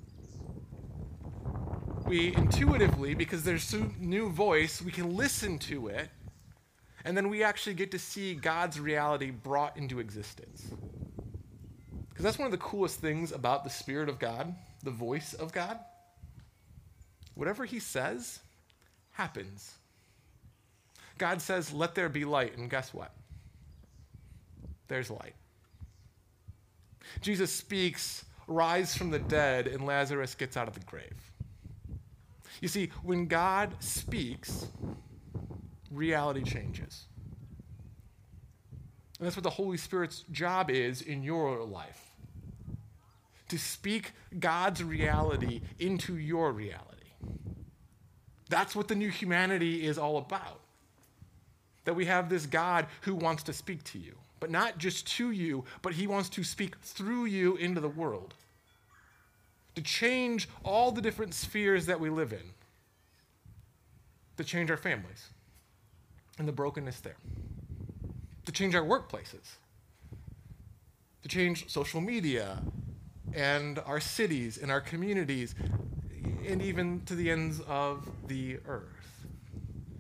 We 2.07 2.35
intuitively, 2.35 3.15
because 3.15 3.45
there's 3.45 3.73
a 3.75 3.89
new 3.99 4.29
voice, 4.29 4.83
we 4.83 4.93
can 4.93 5.17
listen 5.17 5.59
to 5.61 5.89
it, 5.89 6.09
and 7.05 7.17
then 7.17 7.29
we 7.29 7.43
actually 7.43 7.75
get 7.75 7.91
to 7.93 7.99
see 7.99 8.35
God's 8.35 8.79
reality 8.79 9.31
brought 9.31 9.77
into 9.77 10.01
existence. 10.01 10.67
Because 12.09 12.25
that's 12.25 12.39
one 12.39 12.47
of 12.47 12.53
the 12.53 12.59
coolest 12.59 13.01
things 13.01 13.33
about 13.33 13.65
the 13.65 13.71
Spirit 13.71 14.09
of 14.09 14.19
God, 14.19 14.55
the 14.83 14.91
voice 14.91 15.33
of 15.35 15.53
God. 15.53 15.79
Whatever 17.35 17.65
He 17.65 17.79
says 17.79 18.41
happens. 19.13 19.73
God 21.19 21.41
says, 21.41 21.73
Let 21.73 21.95
there 21.95 22.09
be 22.09 22.25
light, 22.25 22.57
and 22.57 22.69
guess 22.69 22.93
what? 22.93 23.13
There's 24.89 25.11
light. 25.11 25.35
Jesus 27.21 27.53
speaks, 27.53 28.25
Rise 28.47 28.97
from 28.97 29.11
the 29.11 29.19
dead, 29.19 29.67
and 29.67 29.87
Lazarus 29.87 30.35
gets 30.35 30.57
out 30.57 30.69
of 30.69 30.75
the 30.75 30.81
grave. 30.81 31.32
You 32.63 32.69
see, 32.69 32.91
when 33.03 33.27
God 33.27 33.75
speaks, 33.81 34.69
reality 35.91 36.45
changes. 36.45 37.07
And 39.19 39.27
that's 39.27 39.37
what 39.37 39.43
the 39.43 39.51
Holy 39.51 39.77
Spirit's 39.77 40.25
job 40.31 40.71
is 40.71 41.03
in 41.03 41.25
your 41.25 41.65
life 41.65 42.13
to 43.49 43.59
speak 43.59 44.13
God's 44.39 44.83
reality 44.83 45.61
into 45.81 46.17
your 46.17 46.53
reality. 46.53 46.87
That's 48.49 48.77
what 48.77 48.87
the 48.87 48.95
new 48.95 49.11
humanity 49.11 49.85
is 49.85 49.99
all 49.99 50.19
about. 50.19 50.61
That 51.85 51.97
we 51.97 52.05
have 52.05 52.29
this 52.29 52.47
God 52.47 52.87
who 53.01 53.17
wants 53.17 53.43
to 53.45 53.53
speak 53.53 53.83
to 53.85 53.99
you, 53.99 54.15
but 54.39 54.53
not 54.53 54.79
just 54.79 55.09
to 55.17 55.33
you, 55.33 55.65
but 55.83 55.95
he 55.95 56.07
wants 56.07 56.29
to 56.31 56.45
speak 56.45 56.79
through 56.79 57.25
you 57.25 57.57
into 57.57 57.81
the 57.81 57.89
world. 57.89 58.35
To 59.75 59.83
change 59.83 60.49
all 60.65 60.93
the 60.93 61.01
different 61.01 61.35
spheres 61.35 61.87
that 61.87 61.99
we 61.99 62.11
live 62.11 62.33
in. 62.33 62.53
To 64.37 64.45
change 64.45 64.71
our 64.71 64.77
families 64.77 65.29
and 66.39 66.49
the 66.49 66.53
brokenness 66.53 67.01
there 67.01 67.17
to 68.45 68.53
change 68.53 68.75
our 68.75 68.85
workplaces, 68.85 69.57
to 71.23 71.29
change 71.29 71.71
social 71.71 72.01
media 72.01 72.59
and 73.35 73.79
our 73.87 74.01
cities 74.01 74.59
and 74.59 74.71
our 74.71 74.81
communities, 74.81 75.55
and 76.47 76.61
even 76.61 77.03
to 77.07 77.15
the 77.15 77.31
ends 77.31 77.61
of 77.69 78.09
the 78.27 78.59
earth. 78.67 79.27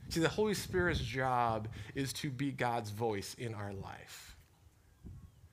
See, 0.08 0.20
the 0.20 0.28
Holy 0.28 0.54
Spirit's 0.54 1.00
job 1.00 1.68
is 1.94 2.12
to 2.14 2.30
be 2.30 2.50
God's 2.50 2.90
voice 2.90 3.34
in 3.38 3.54
our 3.54 3.72
life. 3.72 4.36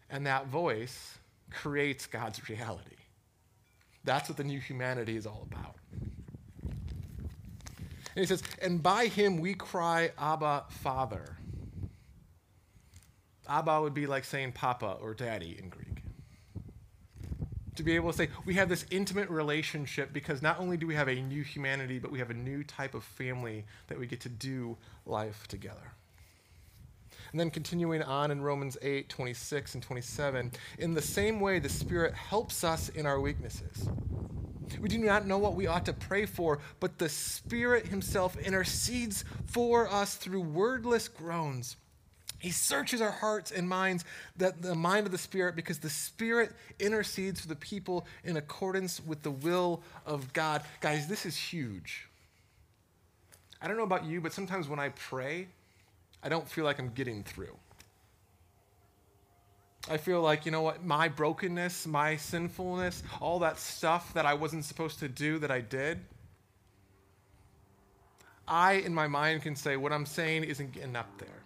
And 0.10 0.26
that 0.26 0.48
voice 0.48 1.18
creates 1.52 2.08
God's 2.08 2.50
reality. 2.50 2.99
That's 4.04 4.30
what 4.30 4.38
the 4.38 4.44
new 4.44 4.60
humanity 4.60 5.18
is 5.18 5.26
all 5.26 5.48
about. 5.52 5.76
And 8.16 8.22
he 8.24 8.26
says, 8.26 8.44
And 8.62 8.82
by 8.82 9.08
him 9.08 9.38
we 9.38 9.54
cry, 9.54 10.12
Abba, 10.18 10.66
Father. 10.70 11.38
Abba 13.48 13.82
would 13.82 13.94
be 13.94 14.06
like 14.08 14.26
saying 14.26 14.52
Papa 14.54 14.98
or 15.02 15.14
Daddy 15.14 15.58
in 15.62 15.70
Greek. 15.70 16.04
To 17.76 17.84
be 17.84 17.96
able 17.96 18.12
to 18.12 18.18
say, 18.18 18.30
we 18.46 18.56
have 18.56 18.68
this 18.68 18.86
intimate 18.92 19.30
relationship 19.30 20.12
because 20.12 20.42
not 20.42 20.60
only 20.60 20.76
do 20.76 20.86
we 20.86 20.96
have 20.96 21.08
a 21.08 21.16
new 21.16 21.44
humanity, 21.44 21.98
but 21.98 22.12
we 22.12 22.20
have 22.20 22.30
a 22.30 22.34
new 22.34 22.64
type 22.64 22.94
of 22.94 23.04
family 23.04 23.66
that 23.88 23.98
we 23.98 24.06
get 24.06 24.20
to 24.22 24.30
do 24.30 24.78
life 25.06 25.48
together. 25.48 25.94
And 27.32 27.40
then 27.40 27.52
continuing 27.52 28.02
on 28.02 28.32
in 28.32 28.42
Romans 28.42 28.78
8, 28.82 29.10
26 29.10 29.76
and 29.76 29.84
27, 29.84 30.52
in 30.80 30.94
the 30.94 31.02
same 31.02 31.40
way, 31.40 31.60
the 31.60 31.70
Spirit 31.70 32.14
helps 32.14 32.64
us 32.64 32.90
in 32.90 33.06
our 33.06 33.20
weaknesses. 33.20 33.88
We 34.80 34.90
do 34.90 34.98
not 34.98 35.26
know 35.26 35.38
what 35.38 35.56
we 35.56 35.68
ought 35.68 35.86
to 35.86 35.94
pray 35.94 36.26
for, 36.26 36.60
but 36.80 36.98
the 36.98 37.10
Spirit 37.10 37.88
Himself 37.88 38.38
intercedes 38.38 39.26
for 39.46 39.88
us 39.92 40.16
through 40.16 40.42
wordless 40.42 41.08
groans. 41.08 41.76
He 42.40 42.52
searches 42.52 43.02
our 43.02 43.12
hearts 43.12 43.52
and 43.52 43.68
minds, 43.68 44.06
that 44.38 44.62
the 44.62 44.76
mind 44.76 45.06
of 45.06 45.12
the 45.12 45.18
Spirit, 45.18 45.56
because 45.56 45.80
the 45.80 45.90
Spirit 45.90 46.54
intercedes 46.80 47.42
for 47.42 47.48
the 47.48 47.56
people 47.56 48.08
in 48.24 48.38
accordance 48.38 49.02
with 49.06 49.24
the 49.24 49.32
will 49.32 49.84
of 50.06 50.32
God. 50.32 50.64
Guys, 50.80 51.08
this 51.08 51.26
is 51.26 51.36
huge. 51.36 52.08
I 53.62 53.68
don't 53.68 53.76
know 53.76 53.84
about 53.84 54.06
you, 54.06 54.22
but 54.22 54.32
sometimes 54.32 54.70
when 54.70 54.80
I 54.80 54.90
pray, 54.90 55.48
I 56.24 56.30
don't 56.30 56.48
feel 56.48 56.66
like 56.66 56.80
I'm 56.80 56.90
getting 56.90 57.24
through. 57.24 57.56
I 59.90 59.98
feel 59.98 60.22
like, 60.22 60.46
you 60.46 60.52
know 60.52 60.62
what, 60.62 60.84
my 60.84 61.08
brokenness, 61.08 61.88
my 61.88 62.18
sinfulness, 62.18 63.02
all 63.22 63.40
that 63.40 63.58
stuff 63.58 64.14
that 64.14 64.26
I 64.26 64.34
wasn't 64.34 64.66
supposed 64.66 65.00
to 65.00 65.08
do 65.08 65.40
that 65.40 65.52
I 65.52 65.62
did, 65.62 66.00
I, 68.48 68.74
in 68.74 68.94
my 68.94 69.08
mind, 69.08 69.44
can 69.44 69.56
say 69.56 69.78
what 69.78 69.94
I'm 69.94 70.06
saying 70.06 70.44
isn't 70.44 70.74
getting 70.74 70.96
up 70.96 71.18
there. 71.18 71.44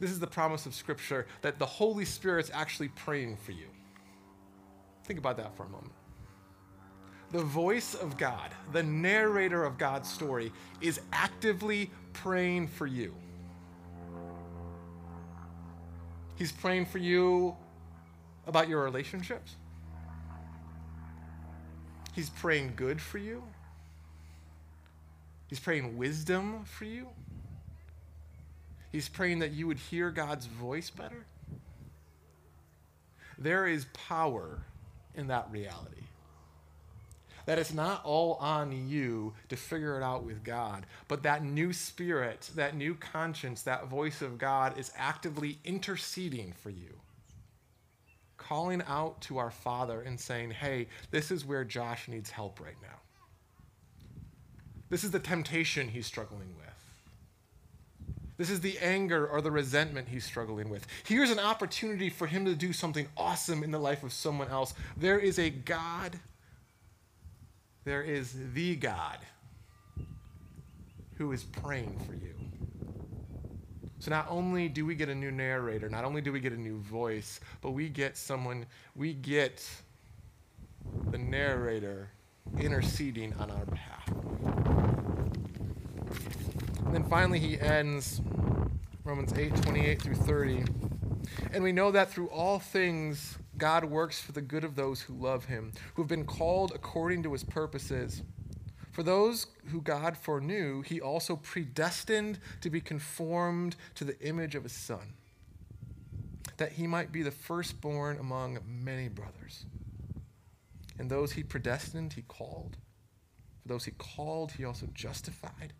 This 0.00 0.10
is 0.10 0.20
the 0.20 0.26
promise 0.26 0.66
of 0.66 0.74
Scripture 0.74 1.26
that 1.42 1.58
the 1.58 1.66
Holy 1.66 2.04
Spirit's 2.04 2.50
actually 2.52 2.88
praying 2.88 3.36
for 3.36 3.52
you. 3.52 3.66
Think 5.04 5.18
about 5.18 5.36
that 5.36 5.56
for 5.56 5.64
a 5.64 5.68
moment. 5.68 5.92
The 7.32 7.42
voice 7.42 7.94
of 7.94 8.18
God, 8.18 8.50
the 8.72 8.82
narrator 8.82 9.64
of 9.64 9.78
God's 9.78 10.08
story, 10.08 10.52
is 10.82 11.00
actively 11.12 11.90
praying 12.12 12.68
for 12.68 12.86
you. 12.86 13.14
He's 16.36 16.52
praying 16.52 16.86
for 16.86 16.98
you 16.98 17.56
about 18.46 18.68
your 18.68 18.82
relationships. 18.84 19.56
He's 22.14 22.28
praying 22.28 22.74
good 22.76 23.00
for 23.00 23.18
you. 23.18 23.42
He's 25.46 25.60
praying 25.60 25.96
wisdom 25.96 26.64
for 26.64 26.84
you. 26.84 27.08
He's 28.90 29.08
praying 29.08 29.38
that 29.38 29.52
you 29.52 29.66
would 29.66 29.78
hear 29.78 30.10
God's 30.10 30.44
voice 30.44 30.90
better. 30.90 31.24
There 33.38 33.66
is 33.66 33.86
power 33.94 34.62
in 35.14 35.28
that 35.28 35.48
reality. 35.50 36.02
That 37.46 37.58
it's 37.58 37.72
not 37.72 38.04
all 38.04 38.34
on 38.34 38.88
you 38.88 39.34
to 39.48 39.56
figure 39.56 39.96
it 39.96 40.02
out 40.02 40.24
with 40.24 40.44
God, 40.44 40.86
but 41.08 41.22
that 41.22 41.44
new 41.44 41.72
spirit, 41.72 42.50
that 42.54 42.76
new 42.76 42.94
conscience, 42.94 43.62
that 43.62 43.88
voice 43.88 44.22
of 44.22 44.38
God 44.38 44.78
is 44.78 44.92
actively 44.96 45.58
interceding 45.64 46.52
for 46.52 46.70
you. 46.70 47.00
Calling 48.36 48.82
out 48.86 49.20
to 49.22 49.38
our 49.38 49.50
Father 49.50 50.02
and 50.02 50.18
saying, 50.18 50.50
hey, 50.50 50.88
this 51.10 51.30
is 51.30 51.44
where 51.44 51.64
Josh 51.64 52.08
needs 52.08 52.30
help 52.30 52.60
right 52.60 52.76
now. 52.82 52.98
This 54.88 55.04
is 55.04 55.10
the 55.10 55.20
temptation 55.20 55.88
he's 55.88 56.06
struggling 56.06 56.54
with. 56.58 56.68
This 58.36 58.50
is 58.50 58.60
the 58.60 58.78
anger 58.78 59.26
or 59.26 59.40
the 59.40 59.50
resentment 59.50 60.08
he's 60.08 60.24
struggling 60.24 60.68
with. 60.68 60.86
Here's 61.06 61.30
an 61.30 61.38
opportunity 61.38 62.10
for 62.10 62.26
him 62.26 62.44
to 62.44 62.54
do 62.54 62.72
something 62.72 63.06
awesome 63.16 63.62
in 63.62 63.70
the 63.70 63.78
life 63.78 64.02
of 64.02 64.12
someone 64.12 64.48
else. 64.48 64.74
There 64.96 65.18
is 65.18 65.38
a 65.38 65.48
God, 65.48 66.18
there 67.84 68.02
is 68.02 68.34
the 68.54 68.76
God 68.76 69.18
who 71.16 71.32
is 71.32 71.44
praying 71.44 71.98
for 72.06 72.14
you. 72.14 72.34
So 73.98 74.10
not 74.10 74.26
only 74.28 74.68
do 74.68 74.84
we 74.84 74.94
get 74.96 75.08
a 75.08 75.14
new 75.14 75.30
narrator, 75.30 75.88
not 75.88 76.04
only 76.04 76.20
do 76.20 76.32
we 76.32 76.40
get 76.40 76.52
a 76.52 76.60
new 76.60 76.78
voice, 76.78 77.38
but 77.60 77.70
we 77.70 77.88
get 77.88 78.16
someone, 78.16 78.66
we 78.96 79.14
get 79.14 79.64
the 81.10 81.18
narrator 81.18 82.10
interceding 82.58 83.32
on 83.34 83.50
our 83.50 83.64
behalf. 83.66 84.08
And 86.84 86.92
then 86.94 87.04
finally, 87.04 87.38
he 87.38 87.60
ends 87.60 88.20
Romans 89.04 89.32
8 89.36 89.54
28 89.62 90.02
through 90.02 90.14
30. 90.16 90.64
And 91.52 91.62
we 91.62 91.72
know 91.72 91.90
that 91.92 92.10
through 92.10 92.28
all 92.28 92.58
things, 92.58 93.38
God 93.58 93.84
works 93.84 94.20
for 94.20 94.32
the 94.32 94.40
good 94.40 94.64
of 94.64 94.76
those 94.76 95.02
who 95.02 95.14
love 95.14 95.44
him, 95.44 95.72
who 95.94 96.02
have 96.02 96.08
been 96.08 96.24
called 96.24 96.72
according 96.74 97.22
to 97.24 97.32
his 97.32 97.44
purposes. 97.44 98.22
For 98.90 99.02
those 99.02 99.46
who 99.66 99.80
God 99.80 100.16
foreknew, 100.16 100.82
he 100.82 101.00
also 101.00 101.36
predestined 101.36 102.38
to 102.60 102.70
be 102.70 102.80
conformed 102.80 103.76
to 103.94 104.04
the 104.04 104.18
image 104.20 104.54
of 104.54 104.64
his 104.64 104.72
Son, 104.72 105.14
that 106.56 106.72
he 106.72 106.86
might 106.86 107.12
be 107.12 107.22
the 107.22 107.30
firstborn 107.30 108.18
among 108.18 108.58
many 108.66 109.08
brothers. 109.08 109.64
And 110.98 111.10
those 111.10 111.32
he 111.32 111.42
predestined, 111.42 112.12
he 112.14 112.22
called. 112.22 112.76
For 113.62 113.68
those 113.68 113.84
he 113.84 113.92
called, 113.92 114.52
he 114.52 114.64
also 114.64 114.88
justified. 114.94 115.72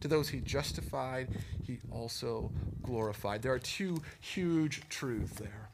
To 0.00 0.08
those 0.08 0.28
he 0.28 0.40
justified, 0.40 1.30
he 1.62 1.80
also 1.90 2.52
glorified. 2.82 3.42
There 3.42 3.52
are 3.52 3.58
two 3.58 4.02
huge 4.20 4.88
truths 4.88 5.34
there. 5.34 5.70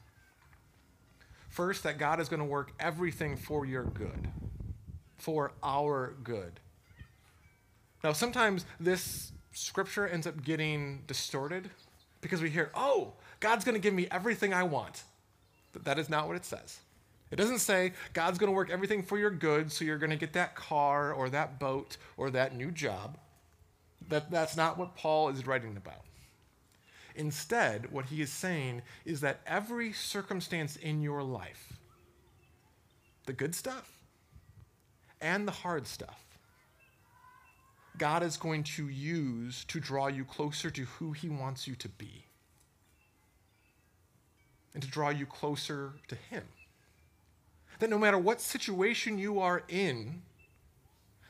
First, 1.53 1.83
that 1.83 1.99
God 1.99 2.19
is 2.19 2.29
going 2.29 2.39
to 2.39 2.45
work 2.45 2.71
everything 2.79 3.37
for 3.37 3.63
your 3.63 3.83
good, 3.83 4.27
for 5.17 5.51
our 5.61 6.15
good. 6.23 6.59
Now, 8.03 8.11
sometimes 8.11 8.65
this 8.79 9.31
scripture 9.51 10.07
ends 10.07 10.25
up 10.25 10.43
getting 10.43 11.03
distorted 11.05 11.69
because 12.21 12.41
we 12.41 12.49
hear, 12.49 12.71
oh, 12.73 13.13
God's 13.39 13.65
going 13.65 13.75
to 13.75 13.79
give 13.79 13.93
me 13.93 14.07
everything 14.09 14.51
I 14.51 14.63
want. 14.63 15.03
But 15.73 15.85
that 15.85 15.99
is 15.99 16.09
not 16.09 16.25
what 16.25 16.37
it 16.37 16.43
says. 16.43 16.79
It 17.29 17.35
doesn't 17.35 17.59
say 17.59 17.93
God's 18.13 18.39
going 18.39 18.51
to 18.51 18.55
work 18.55 18.71
everything 18.71 19.03
for 19.03 19.19
your 19.19 19.29
good, 19.29 19.71
so 19.71 19.85
you're 19.85 19.99
going 19.99 20.09
to 20.09 20.15
get 20.15 20.33
that 20.33 20.55
car 20.55 21.13
or 21.13 21.29
that 21.29 21.59
boat 21.59 21.97
or 22.17 22.31
that 22.31 22.55
new 22.55 22.71
job. 22.71 23.15
That, 24.09 24.31
that's 24.31 24.57
not 24.57 24.79
what 24.79 24.95
Paul 24.95 25.29
is 25.29 25.45
writing 25.45 25.77
about. 25.77 26.01
Instead, 27.15 27.91
what 27.91 28.05
he 28.05 28.21
is 28.21 28.31
saying 28.31 28.81
is 29.05 29.21
that 29.21 29.41
every 29.45 29.93
circumstance 29.93 30.75
in 30.75 31.01
your 31.01 31.23
life, 31.23 31.73
the 33.25 33.33
good 33.33 33.53
stuff 33.53 33.91
and 35.21 35.47
the 35.47 35.51
hard 35.51 35.87
stuff, 35.87 36.23
God 37.97 38.23
is 38.23 38.37
going 38.37 38.63
to 38.63 38.87
use 38.87 39.63
to 39.65 39.79
draw 39.79 40.07
you 40.07 40.25
closer 40.25 40.71
to 40.71 40.83
who 40.85 41.11
he 41.11 41.29
wants 41.29 41.67
you 41.67 41.75
to 41.75 41.89
be 41.89 42.25
and 44.73 44.81
to 44.81 44.89
draw 44.89 45.09
you 45.09 45.25
closer 45.25 45.93
to 46.07 46.15
him. 46.15 46.43
That 47.79 47.89
no 47.89 47.99
matter 47.99 48.17
what 48.17 48.41
situation 48.41 49.19
you 49.19 49.39
are 49.39 49.63
in, 49.67 50.23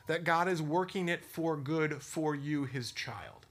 that 0.06 0.24
God 0.24 0.48
is 0.48 0.62
working 0.62 1.08
it 1.08 1.24
for 1.24 1.56
good 1.56 2.02
for 2.02 2.34
you, 2.34 2.64
his 2.64 2.92
child. 2.92 3.43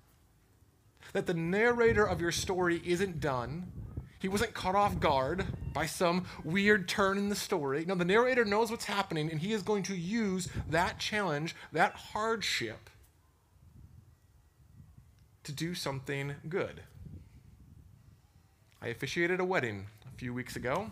That 1.14 1.28
the 1.28 1.34
narrator 1.34 2.06
of 2.06 2.20
your 2.20 2.32
story 2.32 2.82
isn't 2.84 3.20
done. 3.20 3.72
He 4.20 4.28
wasn't 4.28 4.54
caught 4.54 4.76
off 4.76 5.00
guard 5.00 5.46
by 5.74 5.86
some 5.86 6.26
weird 6.44 6.88
turn 6.88 7.18
in 7.18 7.30
the 7.30 7.36
story. 7.36 7.86
No, 7.86 7.96
the 7.96 8.06
narrator 8.06 8.46
knows 8.46 8.72
what's 8.72 8.86
happening, 8.86 9.30
and 9.30 9.42
he 9.42 9.52
is 9.54 9.64
going 9.64 9.84
to 9.84 9.96
use 9.96 10.48
that 10.70 10.98
challenge, 10.98 11.56
that 11.72 11.94
hardship, 11.94 12.90
to 15.44 15.52
do 15.52 15.76
something 15.76 16.36
good. 16.48 16.84
I 18.82 18.88
officiated 18.88 19.40
a 19.40 19.46
wedding 19.46 19.88
a 20.06 20.18
few 20.18 20.34
weeks 20.34 20.56
ago, 20.56 20.90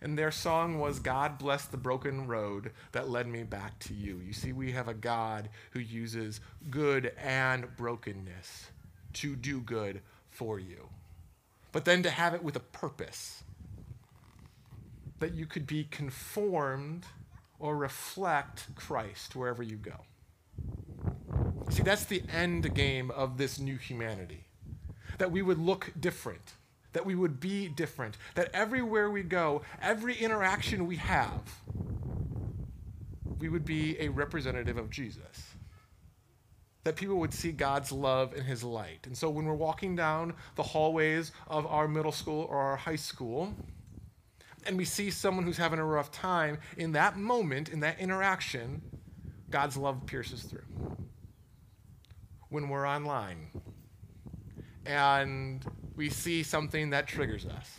and 0.00 0.16
their 0.16 0.30
song 0.30 0.78
was 0.78 1.00
God 1.00 1.38
bless 1.38 1.66
the 1.66 1.76
broken 1.76 2.26
road 2.26 2.70
that 2.92 3.10
led 3.10 3.26
me 3.26 3.42
back 3.42 3.78
to 3.80 3.94
you. 3.94 4.18
You 4.24 4.32
see, 4.32 4.52
we 4.52 4.72
have 4.72 4.88
a 4.88 4.94
God 4.94 5.48
who 5.72 5.80
uses 5.80 6.40
good 6.70 7.12
and 7.18 7.76
brokenness 7.76 8.70
to 9.18 9.34
do 9.34 9.60
good 9.60 10.00
for 10.30 10.58
you, 10.58 10.88
but 11.72 11.84
then 11.84 12.02
to 12.02 12.10
have 12.10 12.34
it 12.34 12.42
with 12.42 12.56
a 12.56 12.60
purpose 12.60 13.42
that 15.18 15.34
you 15.34 15.46
could 15.46 15.66
be 15.66 15.84
conformed 15.84 17.04
or 17.58 17.76
reflect 17.76 18.74
Christ 18.76 19.34
wherever 19.34 19.62
you 19.62 19.76
go. 19.76 20.04
See, 21.70 21.82
that's 21.82 22.04
the 22.04 22.22
end 22.32 22.72
game 22.74 23.10
of 23.10 23.36
this 23.36 23.58
new 23.58 23.76
humanity. 23.76 24.44
That 25.18 25.32
we 25.32 25.42
would 25.42 25.58
look 25.58 25.92
different, 25.98 26.54
that 26.92 27.04
we 27.04 27.16
would 27.16 27.40
be 27.40 27.68
different, 27.68 28.16
that 28.36 28.50
everywhere 28.54 29.10
we 29.10 29.24
go, 29.24 29.62
every 29.82 30.14
interaction 30.16 30.86
we 30.86 30.96
have, 30.96 31.60
we 33.40 33.48
would 33.48 33.64
be 33.64 33.98
a 34.00 34.08
representative 34.08 34.76
of 34.78 34.90
Jesus. 34.90 35.54
That 36.84 36.96
people 36.96 37.16
would 37.16 37.34
see 37.34 37.52
God's 37.52 37.92
love 37.92 38.32
and 38.32 38.44
his 38.44 38.64
light. 38.64 39.06
And 39.06 39.16
so 39.16 39.28
when 39.28 39.44
we're 39.44 39.54
walking 39.54 39.96
down 39.96 40.34
the 40.54 40.62
hallways 40.62 41.32
of 41.46 41.66
our 41.66 41.88
middle 41.88 42.12
school 42.12 42.46
or 42.48 42.56
our 42.56 42.76
high 42.76 42.96
school, 42.96 43.52
and 44.66 44.76
we 44.76 44.84
see 44.84 45.10
someone 45.10 45.44
who's 45.44 45.56
having 45.56 45.78
a 45.78 45.84
rough 45.84 46.10
time, 46.10 46.58
in 46.76 46.92
that 46.92 47.16
moment, 47.16 47.68
in 47.68 47.80
that 47.80 47.98
interaction, 47.98 48.82
God's 49.50 49.76
love 49.76 50.06
pierces 50.06 50.42
through. 50.42 50.64
When 52.50 52.68
we're 52.68 52.86
online 52.86 53.50
and 54.86 55.64
we 55.96 56.08
see 56.08 56.42
something 56.42 56.90
that 56.90 57.06
triggers 57.06 57.44
us. 57.44 57.70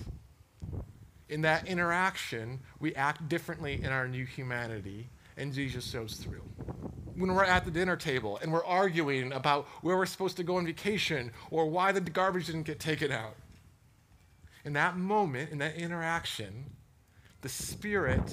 In 1.27 1.41
that 1.41 1.67
interaction, 1.67 2.59
we 2.79 2.93
act 2.95 3.27
differently 3.29 3.81
in 3.83 3.91
our 3.91 4.07
new 4.07 4.25
humanity, 4.25 5.09
and 5.37 5.53
Jesus 5.53 5.89
shows 5.89 6.15
through. 6.15 6.43
When 7.19 7.35
we're 7.35 7.43
at 7.43 7.65
the 7.65 7.71
dinner 7.71 7.97
table 7.97 8.39
and 8.41 8.49
we're 8.49 8.63
arguing 8.63 9.33
about 9.33 9.67
where 9.81 9.97
we're 9.97 10.05
supposed 10.05 10.37
to 10.37 10.43
go 10.43 10.55
on 10.55 10.65
vacation 10.65 11.33
or 11.51 11.69
why 11.69 11.91
the 11.91 11.99
garbage 11.99 12.45
didn't 12.45 12.63
get 12.63 12.79
taken 12.79 13.11
out, 13.11 13.35
in 14.63 14.71
that 14.73 14.95
moment, 14.95 15.51
in 15.51 15.57
that 15.57 15.75
interaction, 15.75 16.63
the 17.41 17.49
Spirit 17.49 18.23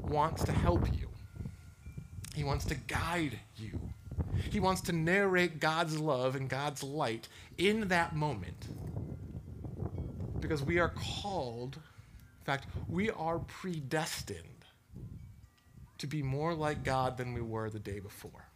wants 0.00 0.42
to 0.42 0.50
help 0.50 0.92
you. 0.92 1.08
He 2.34 2.42
wants 2.42 2.64
to 2.64 2.74
guide 2.74 3.38
you. 3.56 3.78
He 4.50 4.58
wants 4.58 4.80
to 4.82 4.92
narrate 4.92 5.60
God's 5.60 5.96
love 6.00 6.34
and 6.34 6.48
God's 6.48 6.82
light 6.82 7.28
in 7.58 7.86
that 7.88 8.16
moment 8.16 8.66
because 10.40 10.64
we 10.64 10.80
are 10.80 10.92
called, 10.96 11.76
in 11.76 12.44
fact, 12.44 12.66
we 12.88 13.08
are 13.10 13.38
predestined 13.38 14.51
to 16.02 16.08
be 16.08 16.20
more 16.20 16.52
like 16.52 16.82
God 16.82 17.16
than 17.16 17.32
we 17.32 17.40
were 17.40 17.70
the 17.70 17.78
day 17.78 18.00
before, 18.00 18.48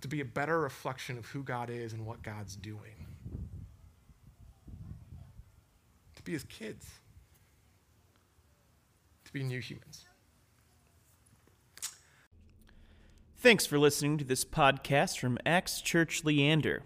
to 0.00 0.08
be 0.08 0.22
a 0.22 0.24
better 0.24 0.58
reflection 0.58 1.18
of 1.18 1.26
who 1.26 1.42
God 1.42 1.68
is 1.68 1.92
and 1.92 2.06
what 2.06 2.22
God's 2.22 2.56
doing, 2.56 3.06
to 6.16 6.22
be 6.22 6.32
his 6.32 6.44
kids, 6.44 6.86
to 9.26 9.32
be 9.34 9.42
new 9.42 9.60
humans. 9.60 10.06
Thanks 13.36 13.66
for 13.66 13.78
listening 13.78 14.16
to 14.16 14.24
this 14.24 14.42
podcast 14.42 15.18
from 15.18 15.36
Acts 15.44 15.82
Church 15.82 16.22
Leander. 16.24 16.80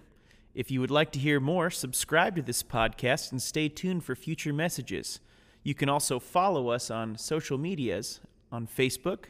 If 0.57 0.73
you 0.73 0.81
would 0.81 0.91
like 0.91 1.13
to 1.13 1.21
hear 1.21 1.39
more, 1.39 1.71
subscribe 1.71 2.35
to 2.35 2.43
this 2.43 2.65
podcast 2.65 3.31
and 3.31 3.41
stay 3.41 3.69
tuned 3.69 4.03
for 4.03 4.17
future 4.17 4.53
messages. 4.53 5.21
You 5.63 5.77
can 5.77 5.89
also 5.89 6.19
follow 6.19 6.71
us 6.71 6.91
on 6.91 7.17
social 7.17 7.59
medias 7.59 8.19
on 8.51 8.67
Facebook 8.67 9.27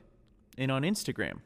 and 0.57 0.70
on 0.70 0.83
Instagram. 0.83 1.40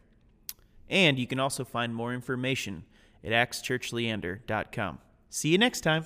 And 0.88 1.18
you 1.18 1.26
can 1.26 1.40
also 1.40 1.64
find 1.64 1.94
more 1.94 2.12
information 2.12 2.84
at 3.24 3.32
actschurchleander.com. 3.32 4.98
See 5.30 5.48
you 5.48 5.58
next 5.58 5.80
time. 5.80 6.04